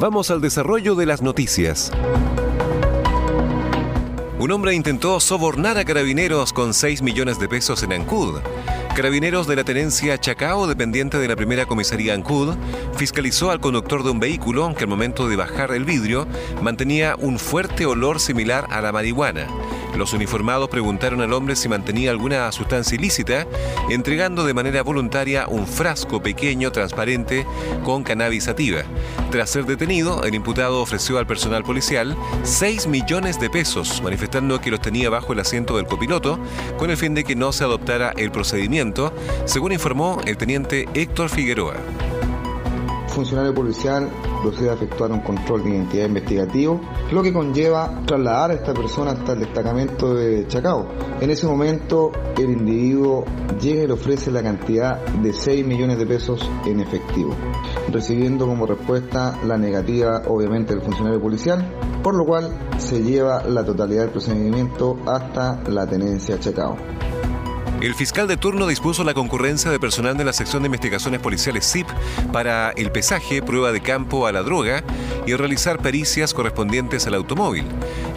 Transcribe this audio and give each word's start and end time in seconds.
Vamos 0.00 0.30
al 0.30 0.40
desarrollo 0.40 0.94
de 0.94 1.04
las 1.04 1.20
noticias. 1.20 1.92
Un 4.38 4.50
hombre 4.50 4.74
intentó 4.74 5.20
sobornar 5.20 5.76
a 5.76 5.84
carabineros 5.84 6.54
con 6.54 6.72
6 6.72 7.02
millones 7.02 7.38
de 7.38 7.50
pesos 7.50 7.82
en 7.82 7.92
Ancud. 7.92 8.40
Carabineros 8.96 9.46
de 9.46 9.56
la 9.56 9.64
tenencia 9.64 10.16
Chacao, 10.16 10.66
dependiente 10.66 11.18
de 11.18 11.28
la 11.28 11.36
primera 11.36 11.66
comisaría 11.66 12.14
Ancud, 12.14 12.54
fiscalizó 12.96 13.50
al 13.50 13.60
conductor 13.60 14.02
de 14.02 14.08
un 14.08 14.20
vehículo 14.20 14.74
que 14.74 14.84
al 14.84 14.88
momento 14.88 15.28
de 15.28 15.36
bajar 15.36 15.70
el 15.72 15.84
vidrio 15.84 16.26
mantenía 16.62 17.14
un 17.18 17.38
fuerte 17.38 17.84
olor 17.84 18.20
similar 18.20 18.68
a 18.70 18.80
la 18.80 18.92
marihuana. 18.92 19.48
Los 19.96 20.12
uniformados 20.12 20.68
preguntaron 20.68 21.20
al 21.20 21.32
hombre 21.32 21.56
si 21.56 21.68
mantenía 21.68 22.10
alguna 22.10 22.50
sustancia 22.52 22.94
ilícita, 22.94 23.46
entregando 23.90 24.44
de 24.44 24.54
manera 24.54 24.82
voluntaria 24.82 25.46
un 25.48 25.66
frasco 25.66 26.22
pequeño 26.22 26.72
transparente 26.72 27.46
con 27.84 28.02
cannabis 28.02 28.44
sativa. 28.44 28.82
Tras 29.30 29.50
ser 29.50 29.66
detenido, 29.66 30.24
el 30.24 30.34
imputado 30.34 30.80
ofreció 30.80 31.18
al 31.18 31.26
personal 31.26 31.62
policial 31.62 32.16
6 32.42 32.86
millones 32.86 33.40
de 33.40 33.50
pesos, 33.50 34.00
manifestando 34.02 34.60
que 34.60 34.70
los 34.70 34.80
tenía 34.80 35.10
bajo 35.10 35.32
el 35.32 35.40
asiento 35.40 35.76
del 35.76 35.86
copiloto, 35.86 36.38
con 36.78 36.90
el 36.90 36.96
fin 36.96 37.14
de 37.14 37.24
que 37.24 37.36
no 37.36 37.52
se 37.52 37.64
adoptara 37.64 38.12
el 38.16 38.30
procedimiento, 38.30 39.12
según 39.44 39.72
informó 39.72 40.20
el 40.26 40.36
teniente 40.36 40.88
Héctor 40.94 41.28
Figueroa 41.28 41.76
funcionario 43.10 43.54
policial 43.54 44.08
procede 44.42 44.70
a 44.70 44.74
efectuar 44.74 45.12
un 45.12 45.20
control 45.20 45.64
de 45.64 45.70
identidad 45.70 46.06
investigativo, 46.06 46.80
lo 47.12 47.22
que 47.22 47.32
conlleva 47.32 48.02
trasladar 48.06 48.52
a 48.52 48.54
esta 48.54 48.72
persona 48.72 49.12
hasta 49.12 49.32
el 49.32 49.40
destacamento 49.40 50.14
de 50.14 50.46
Chacao. 50.46 50.88
En 51.20 51.30
ese 51.30 51.46
momento 51.46 52.12
el 52.36 52.50
individuo 52.50 53.24
llega 53.60 53.84
y 53.84 53.86
le 53.86 53.92
ofrece 53.92 54.30
la 54.30 54.42
cantidad 54.42 55.04
de 55.06 55.32
6 55.32 55.66
millones 55.66 55.98
de 55.98 56.06
pesos 56.06 56.48
en 56.64 56.80
efectivo, 56.80 57.34
recibiendo 57.92 58.46
como 58.46 58.66
respuesta 58.66 59.38
la 59.44 59.58
negativa 59.58 60.22
obviamente 60.28 60.74
del 60.74 60.82
funcionario 60.82 61.20
policial, 61.20 61.70
por 62.02 62.14
lo 62.14 62.24
cual 62.24 62.50
se 62.78 63.02
lleva 63.02 63.44
la 63.44 63.64
totalidad 63.64 64.02
del 64.02 64.10
procedimiento 64.10 64.96
hasta 65.06 65.62
la 65.68 65.86
tenencia 65.86 66.38
Chacao. 66.38 66.76
El 67.80 67.94
fiscal 67.94 68.28
de 68.28 68.36
turno 68.36 68.66
dispuso 68.66 69.04
la 69.04 69.14
concurrencia 69.14 69.70
de 69.70 69.80
personal 69.80 70.14
de 70.14 70.24
la 70.24 70.34
sección 70.34 70.62
de 70.62 70.66
investigaciones 70.66 71.18
policiales 71.20 71.64
CIP 71.64 71.88
para 72.30 72.72
el 72.72 72.92
pesaje, 72.92 73.40
prueba 73.40 73.72
de 73.72 73.80
campo 73.80 74.26
a 74.26 74.32
la 74.32 74.42
droga 74.42 74.84
y 75.26 75.34
realizar 75.34 75.78
pericias 75.78 76.34
correspondientes 76.34 77.06
al 77.06 77.14
automóvil. 77.14 77.64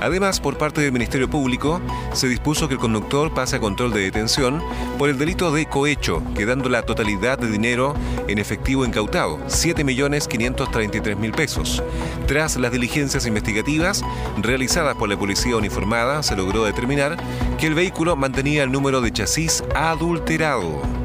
Además, 0.04 0.42
por 0.42 0.58
parte 0.58 0.82
del 0.82 0.92
Ministerio 0.92 1.30
Público, 1.30 1.80
se 2.12 2.28
dispuso 2.28 2.68
que 2.68 2.74
el 2.74 2.80
conductor 2.80 3.34
pase 3.34 3.56
a 3.56 3.62
control 3.62 3.94
de 3.94 4.02
detención 4.02 4.62
por 4.98 5.08
el 5.08 5.18
delito 5.18 5.50
de 5.54 5.66
cohecho, 5.66 6.22
quedando 6.36 6.68
la 6.68 6.82
totalidad 6.82 7.40
de 7.40 7.50
dinero 7.50 7.96
en 8.28 8.38
efectivo 8.38 8.84
incautado, 8.86 9.40
7.533.000 9.48 11.34
pesos. 11.34 11.82
Tras 12.28 12.58
las 12.58 12.74
diligencias 12.74 13.26
investigativas 13.26 14.04
realizadas 14.42 14.98
por 14.98 15.08
la 15.08 15.18
policía 15.18 15.56
uniformada, 15.56 16.22
se 16.22 16.36
logró 16.36 16.66
determinar 16.66 17.16
que 17.58 17.68
el 17.68 17.74
vehículo 17.74 18.18
mantenía 18.18 18.64
el 18.64 18.74
número 18.74 19.00
de 19.00 19.14
chasis 19.14 19.64
adulterado. 19.74 21.03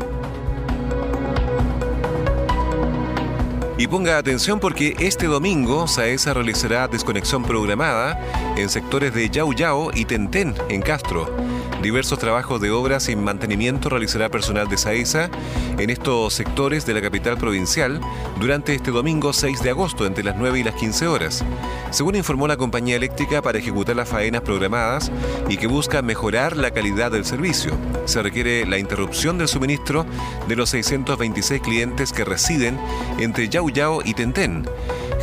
Y 3.78 3.86
ponga 3.86 4.18
atención 4.18 4.58
porque 4.58 4.96
este 4.98 5.26
domingo 5.26 5.86
Saesa 5.86 6.34
realizará 6.34 6.88
desconexión 6.88 7.44
programada 7.44 8.20
en 8.56 8.68
sectores 8.68 9.14
de 9.14 9.30
Yau 9.30 9.52
Yao 9.54 9.92
y 9.94 10.04
Tentén 10.04 10.52
en 10.68 10.82
Castro. 10.82 11.47
Diversos 11.82 12.18
trabajos 12.18 12.60
de 12.60 12.72
obras 12.72 13.08
y 13.08 13.14
mantenimiento 13.14 13.88
realizará 13.88 14.28
personal 14.28 14.68
de 14.68 14.76
SAESA 14.76 15.30
en 15.78 15.90
estos 15.90 16.34
sectores 16.34 16.84
de 16.86 16.94
la 16.94 17.00
capital 17.00 17.38
provincial 17.38 18.00
durante 18.40 18.74
este 18.74 18.90
domingo 18.90 19.32
6 19.32 19.62
de 19.62 19.70
agosto 19.70 20.04
entre 20.04 20.24
las 20.24 20.36
9 20.36 20.58
y 20.58 20.64
las 20.64 20.74
15 20.74 21.06
horas. 21.06 21.44
Según 21.90 22.16
informó 22.16 22.48
la 22.48 22.56
compañía 22.56 22.96
eléctrica 22.96 23.42
para 23.42 23.58
ejecutar 23.58 23.94
las 23.94 24.08
faenas 24.08 24.42
programadas 24.42 25.12
y 25.48 25.56
que 25.56 25.68
busca 25.68 26.02
mejorar 26.02 26.56
la 26.56 26.72
calidad 26.72 27.12
del 27.12 27.24
servicio, 27.24 27.72
se 28.06 28.22
requiere 28.22 28.66
la 28.66 28.78
interrupción 28.78 29.38
del 29.38 29.46
suministro 29.46 30.04
de 30.48 30.56
los 30.56 30.70
626 30.70 31.62
clientes 31.62 32.12
que 32.12 32.24
residen 32.24 32.76
entre 33.18 33.48
Yau 33.48 33.70
Yao 33.70 34.02
y 34.04 34.14
Tentén. 34.14 34.64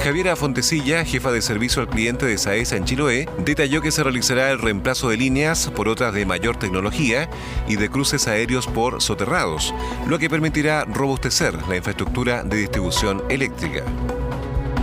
Javiera 0.04 0.36
Fontecilla, 0.36 1.04
jefa 1.04 1.32
de 1.32 1.42
servicio 1.42 1.82
al 1.82 1.88
cliente 1.88 2.26
de 2.26 2.38
SAESA 2.38 2.78
en 2.78 2.86
Chiloé, 2.86 3.28
detalló 3.40 3.82
que 3.82 3.92
se 3.92 4.04
realizará 4.04 4.52
el 4.52 4.60
reemplazo 4.60 5.10
de 5.10 5.18
líneas 5.18 5.72
por 5.76 5.88
otras 5.88 6.14
de 6.14 6.26
mayor 6.26 6.58
tecnología 6.58 7.30
y 7.68 7.76
de 7.76 7.90
cruces 7.90 8.28
aéreos 8.28 8.68
por 8.68 9.02
soterrados, 9.02 9.74
lo 10.08 10.20
que 10.20 10.30
permitirá 10.30 10.86
robustecer 10.86 11.56
la 11.68 11.78
infraestructura 11.78 12.44
de 12.44 12.58
distribución 12.58 13.24
eléctrica 13.30 13.84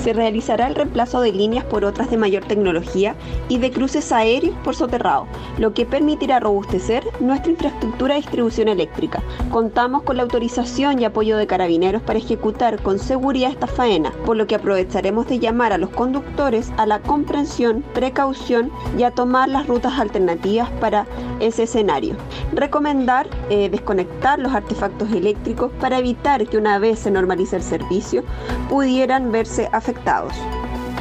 se 0.02 0.12
realizará 0.12 0.66
el 0.66 0.74
reemplazo 0.74 1.20
de 1.20 1.32
líneas 1.32 1.64
por 1.64 1.84
otras 1.84 2.10
de 2.10 2.16
mayor 2.16 2.44
tecnología 2.44 3.14
y 3.48 3.58
de 3.58 3.70
cruces 3.70 4.10
aéreos 4.10 4.56
por 4.64 4.74
soterrado, 4.74 5.26
lo 5.58 5.72
que 5.74 5.86
permitirá 5.86 6.40
robustecer 6.40 7.04
nuestra 7.20 7.52
infraestructura 7.52 8.14
de 8.14 8.22
distribución 8.22 8.68
eléctrica. 8.68 9.22
Contamos 9.50 10.02
con 10.02 10.16
la 10.16 10.24
autorización 10.24 11.00
y 11.00 11.04
apoyo 11.04 11.36
de 11.36 11.46
carabineros 11.46 12.02
para 12.02 12.18
ejecutar 12.18 12.82
con 12.82 12.98
seguridad 12.98 13.50
esta 13.50 13.68
faena, 13.68 14.12
por 14.26 14.36
lo 14.36 14.46
que 14.48 14.56
aprovecharemos 14.56 15.28
de 15.28 15.38
llamar 15.38 15.72
a 15.72 15.78
los 15.78 15.90
conductores 15.90 16.72
a 16.78 16.86
la 16.86 17.00
comprensión, 17.00 17.84
precaución 17.94 18.72
y 18.98 19.04
a 19.04 19.12
tomar 19.12 19.48
las 19.48 19.68
rutas 19.68 20.00
alternativas 20.00 20.68
para 20.80 21.06
ese 21.38 21.64
escenario. 21.64 22.16
Recomendar 22.52 23.28
eh, 23.50 23.68
desconectar 23.68 24.40
los 24.40 24.52
artefactos 24.52 25.12
eléctricos 25.12 25.70
para 25.80 25.98
evitar 25.98 26.46
que 26.48 26.56
una 26.56 26.78
vez 26.78 26.98
se 26.98 27.10
normalice 27.10 27.56
el 27.56 27.62
servicio 27.62 28.24
pudieran 28.68 29.30
verse 29.30 29.68
afectados 29.72 29.91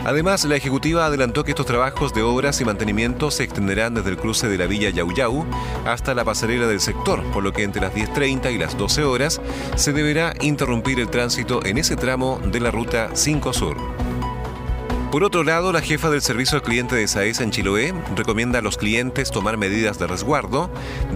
Además, 0.04 0.46
la 0.46 0.56
ejecutiva 0.56 1.06
adelantó 1.06 1.44
que 1.44 1.52
estos 1.52 1.68
trabajos 1.68 2.14
de 2.14 2.24
obras 2.24 2.60
y 2.60 2.66
mantenimiento 2.66 3.30
se 3.30 3.44
extenderán 3.44 3.94
desde 3.94 4.10
el 4.10 4.18
cruce 4.18 4.48
de 4.50 4.58
la 4.58 4.66
villa 4.66 4.90
Yau 4.90 5.46
hasta 5.86 6.16
la 6.16 6.26
pasarela 6.26 6.66
del 6.66 6.80
sector, 6.80 7.24
por 7.32 7.44
lo 7.44 7.54
que 7.54 7.64
entre 7.64 7.82
las 7.82 7.94
10.30 7.94 8.52
y 8.52 8.58
las 8.58 8.78
12 8.78 9.04
horas 9.04 9.42
se 9.76 9.94
deberá 9.94 10.34
interrumpir 10.42 11.00
el 11.00 11.10
tránsito 11.10 11.64
en 11.66 11.78
ese 11.78 11.96
tramo 11.96 12.40
de 12.44 12.60
la 12.60 12.72
ruta 12.72 13.12
5 13.14 13.54
Sur. 13.54 14.01
Por 15.12 15.26
otro 15.26 15.44
lado, 15.44 15.74
la 15.74 15.82
jefa 15.82 16.10
del 16.10 16.22
servicio 16.22 16.56
al 16.56 16.62
cliente 16.62 16.96
de 16.96 17.06
SAESA 17.06 17.44
en 17.44 17.52
Chiloé 17.52 17.94
recomienda 18.16 18.60
a 18.60 18.62
los 18.62 18.78
clientes 18.78 19.30
tomar 19.30 19.58
medidas 19.58 20.00
de 20.00 20.08
resguardo 20.08 20.70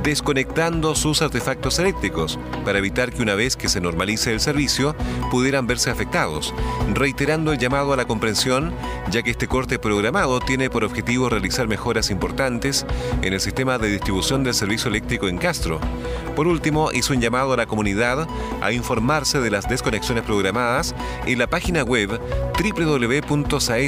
desconectando 0.03 0.95
sus 0.95 1.21
artefactos 1.21 1.79
eléctricos 1.79 2.37
para 2.65 2.79
evitar 2.79 3.13
que 3.13 3.21
una 3.21 3.35
vez 3.35 3.55
que 3.55 3.69
se 3.69 3.79
normalice 3.79 4.33
el 4.33 4.41
servicio 4.41 4.97
pudieran 5.31 5.65
verse 5.65 5.91
afectados, 5.91 6.53
reiterando 6.93 7.53
el 7.53 7.57
llamado 7.57 7.93
a 7.93 7.95
la 7.95 8.03
comprensión 8.03 8.73
ya 9.11 9.23
que 9.23 9.31
este 9.31 9.47
corte 9.47 9.79
programado 9.79 10.41
tiene 10.41 10.69
por 10.69 10.83
objetivo 10.83 11.29
realizar 11.29 11.69
mejoras 11.69 12.09
importantes 12.09 12.85
en 13.21 13.31
el 13.31 13.39
sistema 13.39 13.77
de 13.77 13.91
distribución 13.91 14.43
del 14.43 14.55
servicio 14.55 14.89
eléctrico 14.89 15.29
en 15.29 15.37
Castro. 15.37 15.79
Por 16.35 16.47
último, 16.47 16.91
hizo 16.91 17.13
un 17.13 17.21
llamado 17.21 17.53
a 17.53 17.57
la 17.57 17.65
comunidad 17.65 18.27
a 18.61 18.73
informarse 18.73 19.39
de 19.39 19.51
las 19.51 19.69
desconexiones 19.69 20.25
programadas 20.25 20.93
en 21.25 21.39
la 21.39 21.47
página 21.47 21.83
web 21.83 22.19
www.saesa 22.59 23.84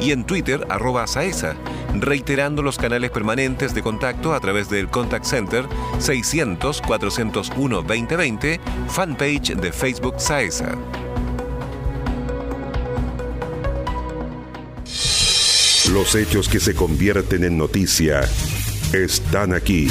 y 0.00 0.12
en 0.12 0.24
Twitter 0.24 0.66
arroba 0.68 1.06
saesa, 1.06 1.54
reiterando 1.94 2.62
los 2.62 2.76
canales 2.78 3.10
permanentes 3.10 3.74
de 3.74 3.82
contacto 3.82 4.34
a 4.34 4.40
través 4.40 4.68
del 4.68 4.88
Contact 4.88 5.24
Center 5.24 5.64
600-401-2020, 5.98 8.60
fanpage 8.88 9.56
de 9.56 9.72
Facebook 9.72 10.14
Saesa. 10.18 10.76
Los 15.92 16.14
hechos 16.14 16.48
que 16.48 16.60
se 16.60 16.74
convierten 16.74 17.44
en 17.44 17.56
noticia 17.56 18.28
están 18.92 19.54
aquí. 19.54 19.88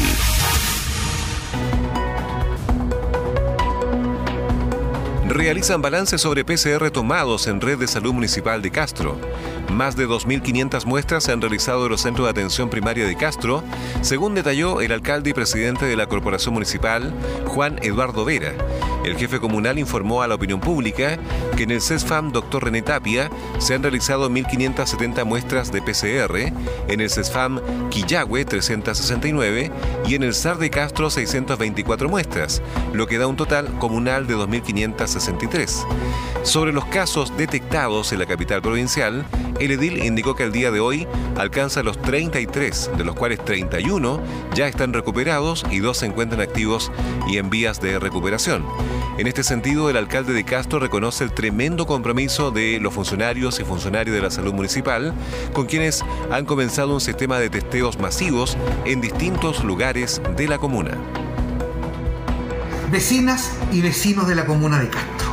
Realizan 5.48 5.82
balance 5.82 6.18
sobre 6.18 6.44
PCR 6.44 6.92
tomados 6.92 7.48
en 7.48 7.62
Red 7.62 7.78
de 7.78 7.88
Salud 7.88 8.12
Municipal 8.12 8.62
de 8.62 8.70
Castro. 8.70 9.18
Más 9.72 9.96
de 9.96 10.06
2.500 10.06 10.84
muestras 10.84 11.24
se 11.24 11.32
han 11.32 11.40
realizado 11.40 11.86
en 11.86 11.92
los 11.92 12.02
centros 12.02 12.26
de 12.26 12.32
atención 12.32 12.70
primaria 12.70 13.08
de 13.08 13.16
Castro, 13.16 13.64
según 14.02 14.36
detalló 14.36 14.82
el 14.82 14.92
alcalde 14.92 15.30
y 15.30 15.34
presidente 15.34 15.86
de 15.86 15.96
la 15.96 16.08
Corporación 16.08 16.54
Municipal, 16.54 17.14
Juan 17.46 17.80
Eduardo 17.82 18.26
Vera. 18.26 18.56
El 19.07 19.15
jefe 19.15 19.39
comunal 19.39 19.80
informó 19.80 20.21
a 20.21 20.27
la 20.27 20.36
opinión 20.36 20.59
pública 20.59 21.18
que 21.56 21.63
en 21.63 21.71
el 21.71 21.81
CESFAM 21.81 22.33
Dr. 22.33 22.65
René 22.65 22.81
Tapia 22.81 23.31
se 23.57 23.74
han 23.74 23.81
realizado 23.81 24.30
1.570 24.30 25.24
muestras 25.24 25.71
de 25.71 25.81
PCR, 25.81 26.51
en 26.89 27.00
el 27.00 27.09
CESFAM 27.09 27.62
Quillagüe 27.89 28.44
369 28.44 29.71
y 30.06 30.15
en 30.15 30.24
el 30.24 30.33
SAR 30.33 30.57
de 30.57 30.69
Castro 30.69 31.09
624 31.09 32.09
muestras, 32.09 32.62
lo 32.92 33.07
que 33.07 33.18
da 33.18 33.27
un 33.27 33.38
total 33.38 33.80
comunal 33.80 34.27
de 34.27 34.36
2.563. 34.36 35.86
Sobre 36.44 36.74
los 36.74 36.86
casos 36.86 37.36
detectados 37.38 38.12
en 38.12 38.19
la 38.19 38.25
capital 38.25 38.62
provincial, 38.62 39.25
el 39.60 39.71
edil 39.71 40.03
indicó 40.03 40.36
que 40.36 40.44
el 40.44 40.51
día 40.51 40.69
de 40.69 40.81
hoy 40.81 41.07
alcanza 41.38 41.81
los 41.81 42.00
33, 42.01 42.92
de 42.98 43.06
los 43.06 43.15
cuales 43.15 43.44
31 43.44 44.21
ya 44.53 44.68
están 44.68 44.92
recuperados 44.92 45.65
y 45.71 45.80
dos 45.80 46.00
se 46.00 46.07
encuentran 46.07 46.42
activos 46.42 46.92
y 47.27 47.38
en 47.38 47.50
vías 47.50 47.81
de 47.81 48.00
recuperación. 48.00 48.65
En 49.18 49.26
este 49.26 49.44
sentido, 49.44 49.90
el 49.90 49.98
alcalde 49.98 50.34
de 50.34 50.44
Castro 50.44 50.80
reconoce 50.80 51.24
el 51.24 51.32
tremendo 51.32 51.88
compromiso 51.88 52.52
de 52.52 52.80
los 52.80 52.94
funcionarios 52.94 53.60
y 53.60 53.64
funcionarios 53.64 54.16
de 54.16 54.22
la 54.22 54.30
salud 54.30 54.54
municipal, 54.54 55.14
con 55.54 55.66
quienes 55.66 56.06
han 56.32 56.46
comenzado 56.46 56.94
un 56.94 57.02
sistema 57.02 57.40
de 57.40 57.50
testeos 57.50 57.98
masivos 58.00 58.58
en 58.86 59.02
distintos 59.02 59.64
lugares 59.64 60.22
de 60.36 60.48
la 60.48 60.60
comuna. 60.60 60.92
Vecinas 62.92 63.52
y 63.72 63.82
vecinos 63.82 64.28
de 64.28 64.36
la 64.36 64.46
comuna 64.46 64.80
de 64.80 64.90
Castro, 64.90 65.28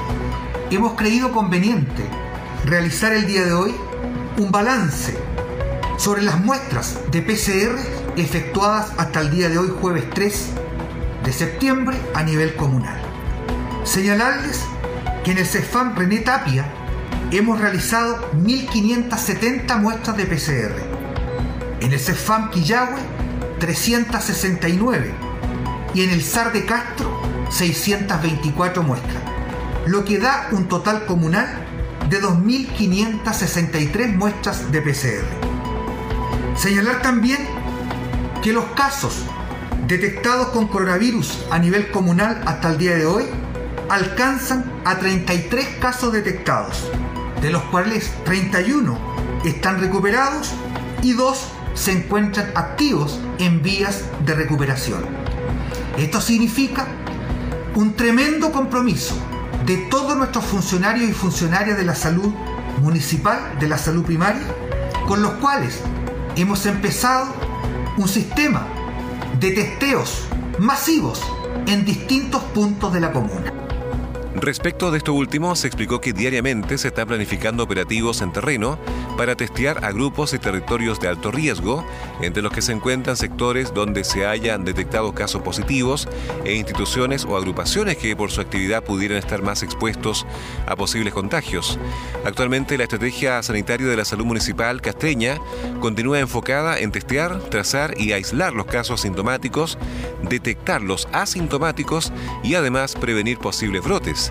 hemos 0.71 0.95
creído 0.95 1.31
conveniente 1.31 2.05
realizar 2.65 3.13
el 3.13 3.27
día 3.27 3.45
de 3.45 3.53
hoy 3.53 3.75
un 4.39 4.51
balance 4.51 5.15
sobre 5.99 6.23
las 6.23 6.43
muestras 6.43 6.99
de 7.11 7.23
PCR 7.23 7.79
efectuadas 8.17 8.93
hasta 8.97 9.21
el 9.21 9.31
día 9.31 9.49
de 9.49 9.59
hoy, 9.59 9.69
jueves 9.81 10.05
3 10.15 10.51
de 11.25 11.33
septiembre, 11.33 11.97
a 12.15 12.23
nivel 12.23 12.55
comunal. 12.57 13.04
Señalarles 13.85 14.63
que 15.25 15.33
en 15.33 15.39
el 15.39 15.47
CEFAM 15.47 15.95
René 15.95 16.21
Tapia 16.21 16.65
hemos 17.31 17.61
realizado 17.61 18.31
1.570 18.33 19.79
muestras 19.79 20.17
de 20.17 20.25
PCR. 20.25 20.73
En 21.81 21.93
el 21.93 22.01
CEFAM 22.01 22.51
Quillagüe, 22.51 22.99
369. 23.61 25.13
Y 25.93 26.03
en 26.03 26.11
el 26.11 26.23
SAR 26.23 26.53
de 26.53 26.65
Castro, 26.65 27.21
624 27.51 28.83
muestras. 28.83 29.23
Lo 29.87 30.05
que 30.05 30.19
da 30.19 30.49
un 30.53 30.67
total 30.67 31.05
comunal 31.05 31.47
de 32.09 32.23
2.563 32.23 34.17
muestras 34.17 34.73
de 34.73 34.81
PCR. 34.81 35.25
Señalar 36.57 37.03
también 37.03 37.39
que 38.43 38.55
los 38.55 38.65
casos 38.77 39.25
detectados 39.87 40.49
con 40.49 40.69
coronavirus 40.69 41.45
a 41.51 41.59
nivel 41.59 41.91
comunal 41.91 42.41
hasta 42.47 42.71
el 42.71 42.79
día 42.79 42.97
de 42.97 43.05
hoy 43.05 43.25
alcanzan 43.89 44.65
a 44.85 44.99
33 44.99 45.77
casos 45.81 46.13
detectados, 46.13 46.91
de 47.41 47.51
los 47.51 47.63
cuales 47.65 48.13
31 48.25 48.99
están 49.45 49.81
recuperados 49.81 50.53
y 51.03 51.13
2 51.13 51.49
se 51.75 51.93
encuentran 51.93 52.51
activos 52.55 53.21
en 53.39 53.63
vías 53.63 54.05
de 54.25 54.35
recuperación. 54.35 55.05
Esto 55.99 56.21
significa 56.21 56.87
un 57.75 57.95
tremendo 57.95 58.53
compromiso 58.53 59.17
de 59.67 59.77
todos 59.91 60.17
nuestros 60.17 60.45
funcionarios 60.45 61.09
y 61.09 61.13
funcionarias 61.13 61.77
de 61.77 61.85
la 61.85 61.95
salud 61.95 62.33
municipal, 62.81 63.59
de 63.59 63.69
la 63.69 63.79
salud 63.79 64.05
primaria, 64.05 64.47
con 65.07 65.23
los 65.23 65.33
cuales 65.35 65.81
hemos 66.37 66.67
empezado 66.67 67.27
un 67.97 68.09
sistema 68.09 68.67
de 69.39 69.53
testeos 69.53 70.27
masivos 70.59 71.23
en 71.67 71.85
distintos 71.85 72.43
puntos 72.43 72.93
de 72.93 73.01
la 73.01 73.13
comuna. 73.13 73.54
Respecto 74.44 74.91
de 74.91 74.99
esto 74.99 75.14
último, 75.14 75.56
se 75.56 75.67
explicó 75.67 76.02
que 76.02 76.12
diariamente 76.12 76.76
se 76.76 76.88
están 76.88 77.08
planificando 77.08 77.62
operativos 77.62 78.20
en 78.20 78.31
terreno 78.31 78.79
para 79.17 79.37
testear 79.37 79.82
a 79.82 79.91
grupos 79.91 80.35
y 80.35 80.38
territorios 80.38 81.00
de 81.00 81.08
alto 81.08 81.31
riesgo, 81.31 81.82
entre 82.20 82.43
los 82.43 82.52
que 82.52 82.61
se 82.61 82.73
encuentran 82.73 83.17
sectores 83.17 83.73
donde 83.73 84.05
se 84.05 84.26
hayan 84.26 84.67
detectado 84.67 85.14
casos 85.14 85.41
positivos 85.41 86.11
e 86.44 86.56
instituciones 86.56 87.25
o 87.25 87.38
agrupaciones 87.38 87.96
que 87.96 88.14
por 88.17 88.31
su 88.31 88.43
actividad 88.43 88.85
pudieran 88.85 89.17
estar 89.17 89.41
más 89.41 89.62
expuestos 89.62 90.26
a 90.67 90.76
posibles 90.76 91.14
contagios. 91.14 91.79
Actualmente 92.26 92.76
la 92.76 92.85
estrategia 92.85 93.43
sanitaria 93.43 93.87
de 93.87 93.96
la 93.96 94.05
salud 94.05 94.26
municipal 94.26 94.82
castreña 94.82 95.38
continúa 95.81 96.20
enfocada 96.20 96.79
en 96.79 96.93
testear, 96.93 97.38
trazar 97.49 97.99
y 97.99 98.12
aislar 98.12 98.52
los 98.52 98.67
casos 98.67 99.00
sintomáticos, 99.00 99.79
detectar 100.20 100.82
los 100.82 101.08
asintomáticos 101.12 102.12
y 102.43 102.56
además 102.56 102.94
prevenir 102.94 103.38
posibles 103.38 103.82
brotes. 103.82 104.31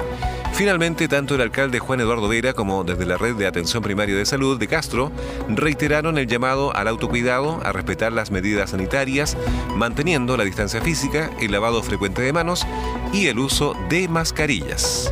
Finalmente, 0.53 1.07
tanto 1.07 1.33
el 1.33 1.41
alcalde 1.41 1.79
Juan 1.79 1.99
Eduardo 1.99 2.27
Vera 2.27 2.53
como 2.53 2.83
desde 2.83 3.07
la 3.07 3.17
Red 3.17 3.35
de 3.35 3.47
Atención 3.47 3.81
Primaria 3.81 4.15
de 4.15 4.25
Salud 4.25 4.59
de 4.59 4.67
Castro 4.67 5.11
reiteraron 5.47 6.17
el 6.17 6.27
llamado 6.27 6.75
al 6.75 6.87
autocuidado, 6.87 7.59
a 7.65 7.71
respetar 7.71 8.13
las 8.13 8.29
medidas 8.29 8.69
sanitarias, 8.69 9.35
manteniendo 9.75 10.37
la 10.37 10.43
distancia 10.43 10.79
física, 10.81 11.31
el 11.39 11.51
lavado 11.51 11.81
frecuente 11.81 12.21
de 12.21 12.33
manos 12.33 12.67
y 13.11 13.27
el 13.27 13.39
uso 13.39 13.75
de 13.89 14.07
mascarillas. 14.07 15.11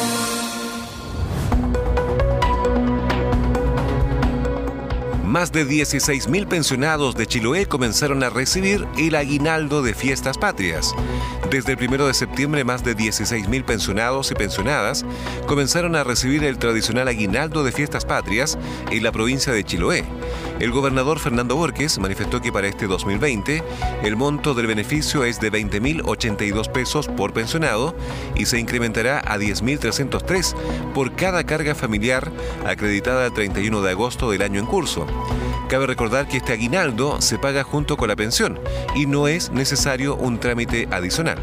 Más 5.31 5.53
de 5.53 5.65
16.000 5.65 6.45
pensionados 6.45 7.15
de 7.15 7.25
Chiloé 7.25 7.65
comenzaron 7.65 8.21
a 8.21 8.29
recibir 8.29 8.85
el 8.97 9.15
aguinaldo 9.15 9.81
de 9.81 9.93
fiestas 9.93 10.37
patrias. 10.37 10.93
Desde 11.49 11.71
el 11.71 11.87
1 11.87 12.07
de 12.07 12.13
septiembre, 12.13 12.65
más 12.65 12.83
de 12.83 12.97
16.000 12.97 13.63
pensionados 13.63 14.29
y 14.31 14.35
pensionadas 14.35 15.05
comenzaron 15.47 15.95
a 15.95 16.03
recibir 16.03 16.43
el 16.43 16.57
tradicional 16.57 17.07
aguinaldo 17.07 17.63
de 17.63 17.71
fiestas 17.71 18.03
patrias 18.03 18.57
en 18.91 19.03
la 19.03 19.13
provincia 19.13 19.53
de 19.53 19.63
Chiloé. 19.63 20.03
El 20.59 20.71
gobernador 20.71 21.19
Fernando 21.19 21.55
Borges 21.55 21.99
manifestó 21.99 22.41
que 22.41 22.51
para 22.51 22.67
este 22.67 22.87
2020 22.87 23.63
el 24.03 24.15
monto 24.15 24.53
del 24.53 24.67
beneficio 24.67 25.23
es 25.23 25.39
de 25.39 25.51
20.082 25.51 26.71
pesos 26.71 27.07
por 27.07 27.33
pensionado 27.33 27.95
y 28.35 28.45
se 28.45 28.59
incrementará 28.59 29.19
a 29.19 29.37
10.303 29.37 30.55
por 30.93 31.15
cada 31.15 31.43
carga 31.43 31.75
familiar 31.75 32.31
acreditada 32.65 33.25
el 33.25 33.33
31 33.33 33.81
de 33.81 33.91
agosto 33.91 34.31
del 34.31 34.41
año 34.41 34.59
en 34.59 34.65
curso. 34.65 35.05
Cabe 35.69 35.87
recordar 35.87 36.27
que 36.27 36.37
este 36.37 36.53
aguinaldo 36.53 37.21
se 37.21 37.39
paga 37.39 37.63
junto 37.63 37.95
con 37.95 38.09
la 38.09 38.15
pensión 38.15 38.59
y 38.93 39.05
no 39.05 39.27
es 39.27 39.51
necesario 39.51 40.15
un 40.15 40.39
trámite 40.39 40.87
adicional. 40.91 41.39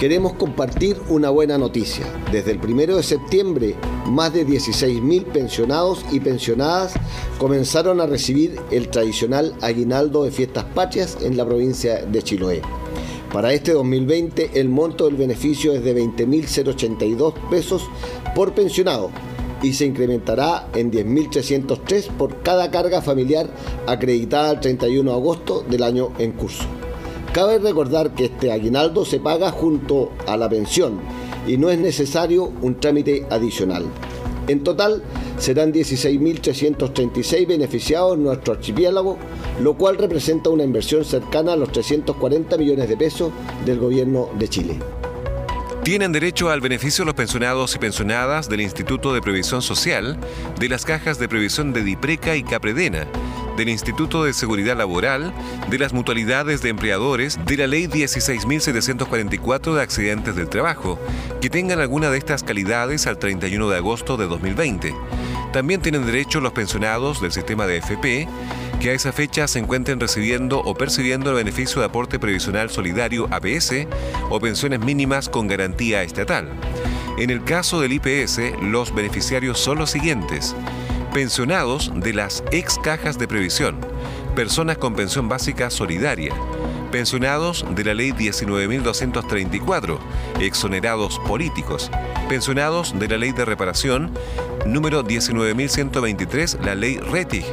Queremos 0.00 0.32
compartir 0.32 0.96
una 1.10 1.28
buena 1.28 1.58
noticia. 1.58 2.06
Desde 2.32 2.52
el 2.52 2.58
1 2.58 2.96
de 2.96 3.02
septiembre, 3.02 3.74
más 4.06 4.32
de 4.32 4.46
16.000 4.46 5.24
pensionados 5.26 6.06
y 6.10 6.20
pensionadas 6.20 6.94
comenzaron 7.36 8.00
a 8.00 8.06
recibir 8.06 8.58
el 8.70 8.88
tradicional 8.88 9.54
aguinaldo 9.60 10.24
de 10.24 10.30
fiestas 10.30 10.64
patrias 10.64 11.18
en 11.20 11.36
la 11.36 11.44
provincia 11.44 12.06
de 12.06 12.22
Chiloé. 12.22 12.62
Para 13.30 13.52
este 13.52 13.72
2020, 13.72 14.58
el 14.58 14.70
monto 14.70 15.04
del 15.04 15.16
beneficio 15.16 15.74
es 15.74 15.84
de 15.84 15.94
20.082 15.94 17.34
pesos 17.50 17.86
por 18.34 18.54
pensionado 18.54 19.10
y 19.62 19.74
se 19.74 19.84
incrementará 19.84 20.66
en 20.74 20.90
10.303 20.90 22.08
por 22.16 22.40
cada 22.40 22.70
carga 22.70 23.02
familiar 23.02 23.50
acreditada 23.86 24.52
el 24.52 24.60
31 24.60 25.10
de 25.10 25.16
agosto 25.18 25.62
del 25.68 25.82
año 25.82 26.10
en 26.18 26.32
curso. 26.32 26.64
Cabe 27.32 27.60
recordar 27.60 28.12
que 28.14 28.24
este 28.24 28.50
aguinaldo 28.50 29.04
se 29.04 29.20
paga 29.20 29.52
junto 29.52 30.10
a 30.26 30.36
la 30.36 30.48
pensión 30.48 30.98
y 31.46 31.56
no 31.58 31.70
es 31.70 31.78
necesario 31.78 32.52
un 32.60 32.80
trámite 32.80 33.24
adicional. 33.30 33.84
En 34.48 34.64
total 34.64 35.04
serán 35.38 35.72
16.336 35.72 37.46
beneficiados 37.46 38.16
en 38.16 38.24
nuestro 38.24 38.54
archipiélago, 38.54 39.16
lo 39.60 39.74
cual 39.74 39.96
representa 39.96 40.50
una 40.50 40.64
inversión 40.64 41.04
cercana 41.04 41.52
a 41.52 41.56
los 41.56 41.70
340 41.70 42.58
millones 42.58 42.88
de 42.88 42.96
pesos 42.96 43.30
del 43.64 43.78
gobierno 43.78 44.28
de 44.36 44.48
Chile. 44.48 44.78
Tienen 45.84 46.12
derecho 46.12 46.50
al 46.50 46.60
beneficio 46.60 47.04
los 47.04 47.14
pensionados 47.14 47.74
y 47.76 47.78
pensionadas 47.78 48.48
del 48.48 48.60
Instituto 48.60 49.14
de 49.14 49.22
Previsión 49.22 49.62
Social, 49.62 50.18
de 50.58 50.68
las 50.68 50.84
cajas 50.84 51.18
de 51.18 51.28
previsión 51.28 51.72
de 51.72 51.84
DIPRECA 51.84 52.36
y 52.36 52.42
CAPREDENA, 52.42 53.06
del 53.56 53.68
Instituto 53.68 54.24
de 54.24 54.32
Seguridad 54.32 54.76
Laboral, 54.76 55.32
de 55.68 55.78
las 55.78 55.92
mutualidades 55.92 56.62
de 56.62 56.70
empleadores, 56.70 57.38
de 57.44 57.56
la 57.56 57.66
Ley 57.66 57.86
16.744 57.86 59.74
de 59.74 59.82
accidentes 59.82 60.36
del 60.36 60.48
trabajo, 60.48 60.98
que 61.40 61.50
tengan 61.50 61.80
alguna 61.80 62.10
de 62.10 62.18
estas 62.18 62.42
calidades 62.42 63.06
al 63.06 63.18
31 63.18 63.68
de 63.68 63.76
agosto 63.76 64.16
de 64.16 64.26
2020. 64.26 64.94
También 65.52 65.80
tienen 65.80 66.06
derecho 66.06 66.40
los 66.40 66.52
pensionados 66.52 67.20
del 67.20 67.32
sistema 67.32 67.66
de 67.66 67.78
FP, 67.78 68.28
que 68.80 68.90
a 68.90 68.94
esa 68.94 69.12
fecha 69.12 69.46
se 69.46 69.58
encuentren 69.58 70.00
recibiendo 70.00 70.60
o 70.60 70.74
percibiendo 70.74 71.30
el 71.30 71.36
beneficio 71.36 71.80
de 71.80 71.86
aporte 71.86 72.18
previsional 72.18 72.70
solidario 72.70 73.28
APS 73.30 73.86
o 74.30 74.40
pensiones 74.40 74.80
mínimas 74.80 75.28
con 75.28 75.48
garantía 75.48 76.02
estatal. 76.02 76.48
En 77.18 77.28
el 77.28 77.44
caso 77.44 77.80
del 77.80 77.92
IPS, 77.92 78.62
los 78.62 78.94
beneficiarios 78.94 79.58
son 79.58 79.78
los 79.78 79.90
siguientes. 79.90 80.54
Pensionados 81.12 81.92
de 81.94 82.12
las 82.12 82.44
ex 82.52 82.78
cajas 82.78 83.18
de 83.18 83.26
previsión, 83.26 83.76
personas 84.36 84.78
con 84.78 84.94
pensión 84.94 85.28
básica 85.28 85.70
solidaria, 85.70 86.32
pensionados 86.92 87.64
de 87.74 87.84
la 87.84 87.94
ley 87.94 88.12
19.234, 88.12 89.98
exonerados 90.40 91.18
políticos, 91.26 91.90
pensionados 92.28 92.98
de 92.98 93.08
la 93.08 93.18
ley 93.18 93.32
de 93.32 93.44
reparación 93.44 94.12
número 94.66 95.04
19.123, 95.04 96.60
la 96.64 96.74
ley 96.74 96.98
RETIG, 96.98 97.44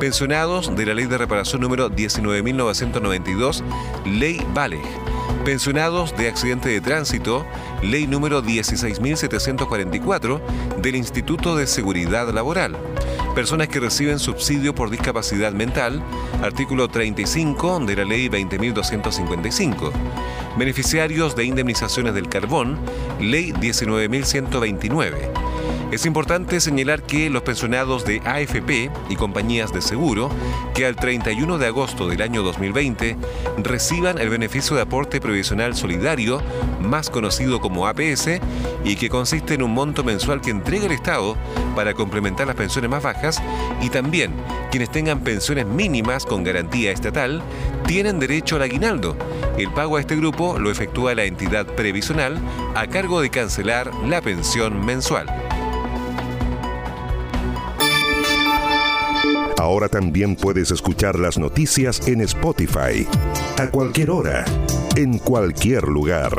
pensionados 0.00 0.74
de 0.74 0.86
la 0.86 0.94
Ley 0.94 1.04
de 1.06 1.18
Reparación 1.18 1.60
número 1.60 1.90
19.992, 1.90 3.62
Ley 4.06 4.40
VALEG, 4.54 4.80
pensionados 5.44 6.16
de 6.16 6.26
accidente 6.28 6.70
de 6.70 6.80
tránsito, 6.80 7.44
Ley 7.82 8.06
número 8.06 8.42
16.744 8.42 10.40
del 10.80 10.96
Instituto 10.96 11.54
de 11.54 11.66
Seguridad 11.66 12.30
Laboral, 12.30 12.78
personas 13.34 13.68
que 13.68 13.80
reciben 13.80 14.18
subsidio 14.18 14.74
por 14.74 14.90
discapacidad 14.90 15.52
mental, 15.52 16.02
artículo 16.42 16.88
35 16.88 17.80
de 17.80 17.96
la 17.96 18.04
Ley 18.04 18.28
20.255, 18.28 19.90
beneficiarios 20.56 21.36
de 21.36 21.44
indemnizaciones 21.44 22.14
del 22.14 22.28
carbón, 22.28 22.78
Ley 23.20 23.52
19.129 23.52 25.59
es 25.90 26.06
importante 26.06 26.60
señalar 26.60 27.02
que 27.02 27.30
los 27.30 27.42
pensionados 27.42 28.04
de 28.04 28.20
AFP 28.24 28.90
y 29.08 29.16
compañías 29.16 29.72
de 29.72 29.82
seguro 29.82 30.30
que 30.72 30.86
al 30.86 30.94
31 30.94 31.58
de 31.58 31.66
agosto 31.66 32.06
del 32.08 32.22
año 32.22 32.42
2020 32.42 33.16
reciban 33.58 34.18
el 34.18 34.28
beneficio 34.28 34.76
de 34.76 34.82
aporte 34.82 35.20
previsional 35.20 35.74
solidario, 35.74 36.40
más 36.80 37.10
conocido 37.10 37.60
como 37.60 37.88
APS, 37.88 38.40
y 38.84 38.96
que 38.96 39.10
consiste 39.10 39.54
en 39.54 39.62
un 39.62 39.72
monto 39.72 40.04
mensual 40.04 40.40
que 40.40 40.50
entrega 40.50 40.86
el 40.86 40.92
Estado 40.92 41.36
para 41.74 41.92
complementar 41.94 42.46
las 42.46 42.56
pensiones 42.56 42.90
más 42.90 43.02
bajas, 43.02 43.42
y 43.82 43.90
también 43.90 44.32
quienes 44.70 44.90
tengan 44.90 45.20
pensiones 45.20 45.66
mínimas 45.66 46.24
con 46.24 46.44
garantía 46.44 46.92
estatal, 46.92 47.42
tienen 47.86 48.20
derecho 48.20 48.56
al 48.56 48.62
aguinaldo. 48.62 49.16
El 49.58 49.72
pago 49.72 49.96
a 49.96 50.00
este 50.00 50.14
grupo 50.14 50.58
lo 50.58 50.70
efectúa 50.70 51.14
la 51.16 51.24
entidad 51.24 51.66
previsional 51.66 52.38
a 52.76 52.86
cargo 52.86 53.20
de 53.20 53.30
cancelar 53.30 53.92
la 54.06 54.20
pensión 54.20 54.84
mensual. 54.86 55.49
Ahora 59.70 59.88
también 59.88 60.34
puedes 60.34 60.72
escuchar 60.72 61.16
las 61.16 61.38
noticias 61.38 62.08
en 62.08 62.22
Spotify. 62.22 63.06
A 63.56 63.68
cualquier 63.68 64.10
hora, 64.10 64.44
en 64.96 65.18
cualquier 65.18 65.84
lugar. 65.84 66.32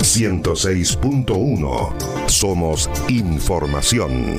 106.1. 0.00 2.28
Somos 2.28 2.90
información. 3.08 4.36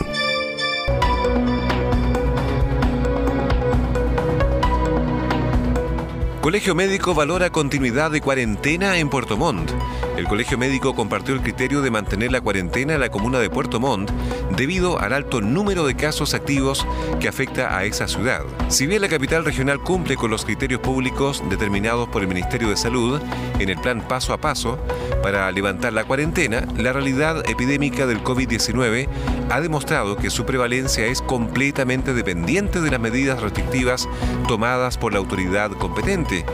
Colegio 6.41 6.75
Médico 6.75 7.15
valora 7.15 7.49
continuidad 7.49 8.11
de 8.11 8.21
cuarentena 8.21 8.99
en 8.99 9.09
Puerto 9.09 9.35
Montt. 9.35 9.71
El 10.17 10.27
Colegio 10.27 10.57
Médico 10.57 10.93
compartió 10.93 11.33
el 11.33 11.41
criterio 11.41 11.81
de 11.81 11.91
mantener 11.91 12.31
la 12.31 12.41
cuarentena 12.41 12.93
en 12.93 12.99
la 12.99 13.09
comuna 13.09 13.39
de 13.39 13.49
Puerto 13.49 13.79
Montt 13.79 14.11
debido 14.55 14.99
al 14.99 15.13
alto 15.13 15.41
número 15.41 15.85
de 15.85 15.95
casos 15.95 16.33
activos 16.33 16.85
que 17.19 17.27
afecta 17.27 17.77
a 17.77 17.85
esa 17.85 18.07
ciudad. 18.07 18.43
Si 18.67 18.87
bien 18.87 19.01
la 19.01 19.09
capital 19.09 19.45
regional 19.45 19.79
cumple 19.79 20.15
con 20.15 20.29
los 20.29 20.45
criterios 20.45 20.81
públicos 20.81 21.43
determinados 21.49 22.09
por 22.09 22.21
el 22.21 22.27
Ministerio 22.27 22.69
de 22.69 22.77
Salud 22.77 23.21
en 23.59 23.69
el 23.69 23.79
plan 23.79 24.07
paso 24.07 24.33
a 24.33 24.37
paso 24.37 24.77
para 25.23 25.51
levantar 25.51 25.93
la 25.93 26.03
cuarentena, 26.03 26.67
la 26.77 26.93
realidad 26.93 27.47
epidémica 27.49 28.05
del 28.05 28.23
COVID-19 28.23 29.07
ha 29.49 29.61
demostrado 29.61 30.15
que 30.15 30.29
su 30.29 30.45
prevalencia 30.45 31.05
es 31.05 31.21
completamente 31.21 32.13
dependiente 32.13 32.81
de 32.81 32.91
las 32.91 32.99
medidas 32.99 33.41
restrictivas 33.41 34.07
tomadas 34.47 34.97
por 34.97 35.13
la 35.13 35.19
autoridad 35.19 35.71
competente, 35.71 36.45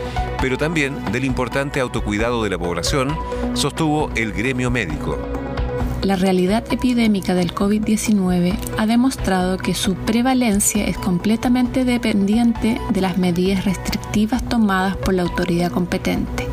pero 0.41 0.57
también 0.57 1.11
del 1.11 1.25
importante 1.25 1.79
autocuidado 1.79 2.43
de 2.43 2.49
la 2.49 2.57
población, 2.57 3.17
sostuvo 3.57 4.11
el 4.15 4.33
gremio 4.33 4.69
médico. 4.69 5.17
La 6.03 6.15
realidad 6.15 6.63
epidémica 6.69 7.33
del 7.33 7.55
COVID-19 7.55 8.55
ha 8.77 8.85
demostrado 8.85 9.57
que 9.57 9.73
su 9.73 9.95
prevalencia 9.95 10.85
es 10.85 10.95
completamente 10.95 11.83
dependiente 11.83 12.79
de 12.91 13.01
las 13.01 13.17
medidas 13.17 13.65
restrictivas 13.65 14.47
tomadas 14.47 14.95
por 14.97 15.15
la 15.15 15.23
autoridad 15.23 15.71
competente, 15.71 16.47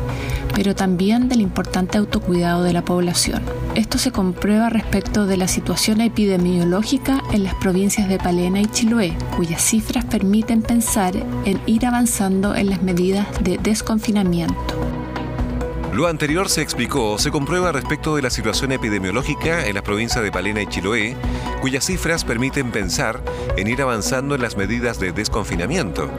pero 0.55 0.73
también 0.73 1.29
del 1.29 1.41
importante 1.41 1.99
autocuidado 1.99 2.63
de 2.63 2.73
la 2.73 2.83
población. 2.83 3.43
Esto 3.75 3.99
se 3.99 4.11
comprueba 4.11 4.69
respecto 4.69 5.27
de 5.27 5.37
la 5.37 5.47
situación 5.47 6.01
epidemiológica 6.01 7.21
en 7.31 7.43
las 7.43 7.53
provincias 7.53 8.09
de 8.09 8.17
Palena 8.17 8.61
y 8.61 8.65
Chiloé, 8.65 9.15
cuyas 9.37 9.61
cifras 9.61 10.05
permiten 10.05 10.63
pensar 10.63 11.15
en 11.45 11.61
ir 11.67 11.85
avanzando 11.85 12.55
en 12.55 12.71
las 12.71 12.81
medidas 12.81 13.27
de 13.43 13.59
desconfinamiento. 13.59 14.74
Lo 15.95 16.07
anterior 16.07 16.49
se 16.49 16.61
explicó, 16.61 17.17
se 17.17 17.31
comprueba 17.31 17.71
respecto 17.71 18.17
de 18.17 18.21
la 18.21 18.29
situación 18.29 18.73
epidemiológica 18.73 19.65
en 19.65 19.75
las 19.75 19.83
provincias 19.83 20.21
de 20.21 20.29
Palena 20.29 20.61
y 20.61 20.67
Chiloé, 20.67 21.15
cuyas 21.61 21.85
cifras 21.85 22.25
permiten 22.25 22.73
pensar 22.73 23.23
en 23.55 23.69
ir 23.69 23.81
avanzando 23.81 24.35
en 24.35 24.41
las 24.41 24.57
medidas 24.57 24.99
de 24.99 25.13
desconfinamiento. 25.13 26.11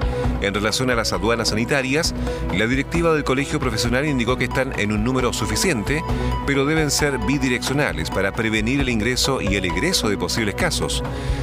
En 0.47 0.55
relación 0.55 0.91
a 0.91 0.95
las 0.95 1.13
aduanas 1.13 1.49
sanitarias, 1.49 2.15
la 2.57 2.69
directiva 2.69 3.13
del 3.13 3.25
colegio 3.25 3.59
profesional 3.59 4.07
indicó 4.07 4.37
que 4.37 4.45
están 4.45 4.79
en 4.79 4.93
un 4.93 5.03
número 5.03 5.33
suficiente, 5.33 6.05
pero 6.47 6.65
deben 6.65 6.93
ser 6.93 7.19
bidireccionales 7.19 8.11
para 8.11 8.31
prevenir 8.31 8.79
el 8.79 8.89
ingreso 8.89 9.41
y 9.41 9.57
el 9.57 9.65
egreso 9.65 10.09
de 10.09 10.17
posibles 10.17 10.55
casos. 10.55 11.03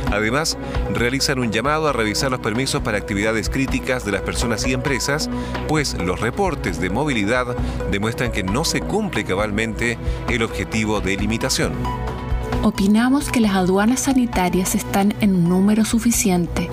Además, 0.10 0.58
realizan 0.94 1.40
un 1.40 1.52
llamado 1.52 1.90
a 1.90 1.92
revisar 1.92 2.32
los 2.32 2.40
permisos 2.40 2.82
para 2.82 2.98
actividades 2.98 3.50
críticas 3.50 4.06
de 4.06 4.14
las 4.14 4.22
personas 4.22 4.66
y 4.66 4.72
empresas, 4.72 5.30
pues 5.68 5.96
los 5.96 6.22
reportes 6.22 6.80
de 6.80 6.90
movilidad 6.90 7.58
demuestran 7.92 8.32
que 8.32 8.44
no 8.44 8.64
se 8.64 8.80
cumple 8.80 9.26
cabalmente 9.26 9.98
el 10.30 10.44
objetivo 10.44 11.02
de 11.02 11.18
limitación. 11.18 11.74
Opinamos 12.62 13.30
que 13.30 13.42
las 13.42 13.56
aduanas 13.56 14.04
sanitarias 14.04 14.76
están 14.76 15.14
en 15.20 15.36
un 15.36 15.50
número 15.50 15.84
suficiente, 15.84 16.70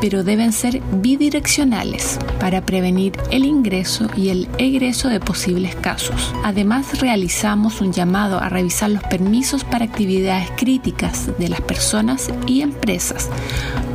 pero 0.00 0.24
deben 0.24 0.52
ser 0.52 0.80
bidireccionales 1.00 2.18
para 2.38 2.64
prevenir 2.64 3.12
el 3.30 3.44
ingreso 3.44 4.08
y 4.16 4.30
el 4.30 4.48
egreso 4.58 5.08
de 5.08 5.20
posibles 5.20 5.74
casos. 5.76 6.34
Además, 6.44 7.00
realizamos 7.00 7.80
un 7.80 7.92
llamado 7.92 8.40
a 8.40 8.48
revisar 8.48 8.90
los 8.90 9.02
permisos 9.04 9.64
para 9.64 9.84
actividades 9.84 10.50
críticas 10.56 11.30
de 11.38 11.48
las 11.48 11.60
personas 11.60 12.30
y 12.46 12.62
empresas, 12.62 13.28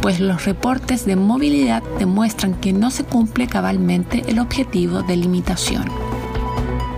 pues 0.01 0.19
los 0.19 0.45
reportes 0.45 1.05
de 1.05 1.15
movilidad 1.15 1.83
demuestran 1.99 2.53
que 2.53 2.73
no 2.73 2.91
se 2.91 3.03
cumple 3.03 3.47
cabalmente 3.47 4.23
el 4.27 4.39
objetivo 4.39 5.01
de 5.01 5.17
limitación. 5.17 6.04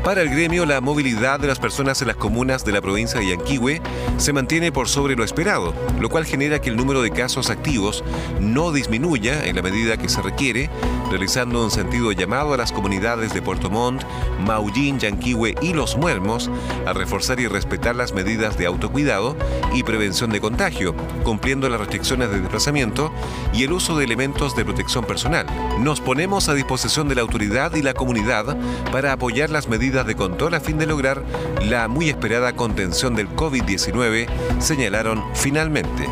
Para 0.08 0.22
el 0.22 0.30
gremio, 0.30 0.66
la 0.66 0.80
movilidad 0.80 1.38
de 1.38 1.48
las 1.48 1.60
personas 1.60 2.02
en 2.02 2.08
las 2.08 2.16
comunas 2.16 2.64
de 2.64 2.72
la 2.72 2.80
provincia 2.80 3.20
de 3.20 3.28
Yanquihue 3.28 3.82
se 4.16 4.32
mantiene 4.32 4.72
por 4.72 4.88
sobre 4.88 5.18
lo 5.18 5.26
esperado, 5.26 5.74
lo 6.00 6.08
cual 6.08 6.24
genera 6.24 6.62
que 6.62 6.70
el 6.70 6.78
número 6.78 7.02
de 7.02 7.12
casos 7.12 7.50
activos 7.50 8.06
no 8.40 8.72
disminuya 8.72 9.44
en 9.44 9.58
la 9.58 9.62
medida 9.62 9.98
que 9.98 10.08
se 10.08 10.22
requiere, 10.22 10.70
realizando 11.12 11.62
un 11.62 11.72
sentido 11.72 12.14
llamado 12.14 12.54
a 12.54 12.58
las 12.58 12.72
comunidades 12.72 13.34
de 13.34 13.42
Puerto 13.42 13.70
Montt, 13.70 14.04
Maullín, 14.46 14.98
Yanquihue 14.98 15.56
y 15.62 15.74
Los 15.74 15.98
Muermos 15.98 16.50
a 16.86 16.94
reforzar 16.94 17.42
y 17.42 17.48
respetar 17.48 17.94
las 17.94 18.14
medidas 18.14 18.58
de 18.58 18.66
autocuidado 18.66 19.36
y 19.74 19.84
prevención 19.84 20.30
de 20.30 20.40
contagio, 20.40 20.96
cumpliendo 21.26 21.68
las 21.68 21.82
restricciones 21.82 22.30
de 22.30 22.40
desplazamiento 22.40 23.12
y 23.54 23.64
el 23.64 23.74
uso 23.74 23.98
de 23.98 24.06
elementos 24.06 24.56
de 24.56 24.64
protección 24.64 25.04
personal. 25.04 25.46
Nos 25.82 26.00
ponemos 26.00 26.48
a 26.48 26.54
disposición 26.54 27.10
de 27.10 27.16
la 27.16 27.24
autoridad 27.24 27.76
y 27.76 27.82
la 27.82 27.94
comunidad 27.94 28.56
para 28.94 29.12
apoyar 29.12 29.50
las 29.50 29.68
medidas 29.68 29.97
de 30.04 30.16
control 30.16 30.56
a 30.56 30.60
fin 30.60 30.78
de 30.78 30.86
lograr 30.86 31.24
la 31.64 31.88
muy 31.88 32.10
esperada 32.10 32.52
contención 32.54 33.16
del 33.16 33.30
COVID-19, 33.30 34.28
señalaron 34.60 35.24
finalmente. 35.34 36.06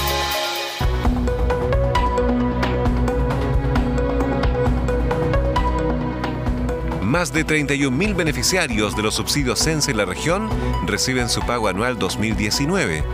Más 7.12 7.31
de 7.31 7.45
31.000 7.45 8.16
beneficiarios 8.16 8.97
de 8.97 9.02
los 9.02 9.16
subsidios 9.16 9.59
CENSE 9.59 9.90
en 9.90 9.99
la 9.99 10.07
región 10.07 10.49
reciben 10.87 11.28
su 11.28 11.42
pago 11.42 11.69
anual 11.69 11.99
2019. 11.99 13.04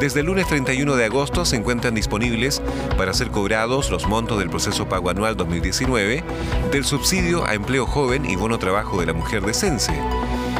Desde 0.00 0.18
el 0.18 0.26
lunes 0.26 0.48
31 0.48 0.96
de 0.96 1.04
agosto 1.04 1.44
se 1.44 1.54
encuentran 1.54 1.94
disponibles 1.94 2.60
para 2.98 3.14
ser 3.14 3.30
cobrados 3.30 3.88
los 3.92 4.08
montos 4.08 4.40
del 4.40 4.50
proceso 4.50 4.88
pago 4.88 5.10
anual 5.10 5.36
2019 5.36 6.24
del 6.72 6.84
subsidio 6.84 7.46
a 7.46 7.54
empleo 7.54 7.86
joven 7.86 8.28
y 8.28 8.34
bono 8.34 8.58
trabajo 8.58 8.98
de 8.98 9.06
la 9.06 9.12
mujer 9.12 9.42
de 9.42 9.54
CENSE. 9.54 9.92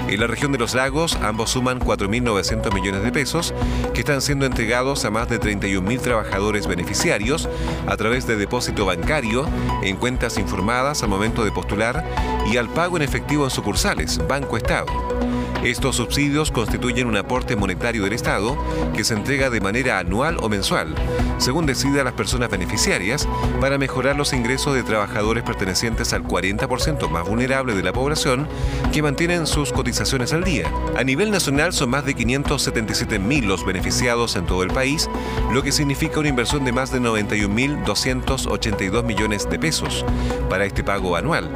En 0.08 0.20
la 0.20 0.26
región 0.26 0.52
de 0.52 0.58
los 0.58 0.74
lagos, 0.74 1.16
ambos 1.22 1.50
suman 1.50 1.80
4.900 1.80 2.72
millones 2.72 3.02
de 3.02 3.12
pesos 3.12 3.54
que 3.92 4.00
están 4.00 4.20
siendo 4.20 4.46
entregados 4.46 5.04
a 5.04 5.10
más 5.10 5.28
de 5.28 5.40
31.000 5.40 6.00
trabajadores 6.00 6.66
beneficiarios 6.66 7.48
a 7.86 7.96
través 7.96 8.26
de 8.26 8.36
depósito 8.36 8.86
bancario 8.86 9.46
en 9.82 9.96
cuentas 9.96 10.38
informadas 10.38 11.02
al 11.02 11.08
momento 11.08 11.44
de 11.44 11.52
postular 11.52 12.04
y 12.50 12.56
al 12.56 12.68
pago 12.68 12.96
en 12.96 13.02
efectivo 13.02 13.44
en 13.44 13.50
sucursales, 13.50 14.20
Banco 14.28 14.56
Estado. 14.56 15.15
Estos 15.64 15.96
subsidios 15.96 16.50
constituyen 16.50 17.06
un 17.06 17.16
aporte 17.16 17.56
monetario 17.56 18.04
del 18.04 18.12
Estado 18.12 18.56
que 18.94 19.04
se 19.04 19.14
entrega 19.14 19.48
de 19.50 19.60
manera 19.60 19.98
anual 19.98 20.36
o 20.40 20.48
mensual, 20.48 20.94
según 21.38 21.66
decida 21.66 22.04
las 22.04 22.12
personas 22.12 22.50
beneficiarias, 22.50 23.26
para 23.60 23.78
mejorar 23.78 24.16
los 24.16 24.32
ingresos 24.32 24.74
de 24.74 24.84
trabajadores 24.84 25.42
pertenecientes 25.42 26.12
al 26.12 26.22
40% 26.22 27.08
más 27.08 27.28
vulnerable 27.28 27.74
de 27.74 27.82
la 27.82 27.92
población 27.92 28.46
que 28.92 29.02
mantienen 29.02 29.46
sus 29.46 29.72
cotizaciones 29.72 30.32
al 30.32 30.44
día. 30.44 30.70
A 30.96 31.04
nivel 31.04 31.30
nacional 31.30 31.72
son 31.72 31.90
más 31.90 32.04
de 32.04 32.14
577.000 32.14 33.44
los 33.44 33.66
beneficiados 33.66 34.36
en 34.36 34.46
todo 34.46 34.62
el 34.62 34.70
país, 34.70 35.10
lo 35.52 35.62
que 35.62 35.72
significa 35.72 36.20
una 36.20 36.28
inversión 36.28 36.64
de 36.64 36.72
más 36.72 36.92
de 36.92 37.00
91.282 37.00 39.04
millones 39.04 39.50
de 39.50 39.58
pesos 39.58 40.04
para 40.48 40.64
este 40.64 40.84
pago 40.84 41.16
anual. 41.16 41.50